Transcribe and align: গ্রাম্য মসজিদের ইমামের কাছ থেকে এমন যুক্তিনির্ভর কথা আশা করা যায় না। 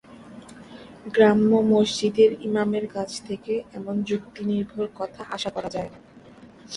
গ্রাম্য 1.13 1.51
মসজিদের 1.71 2.31
ইমামের 2.41 2.85
কাছ 2.87 3.09
থেকে 3.27 3.53
এমন 3.73 3.95
যুক্তিনির্ভর 4.03 4.87
কথা 4.95 5.21
আশা 5.31 5.49
করা 5.49 5.69
যায় 5.69 5.89
না। 5.93 5.99